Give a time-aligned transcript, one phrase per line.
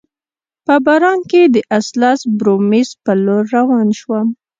[0.65, 4.27] په باران کي د اسلز بورومیز په لور روان شوم.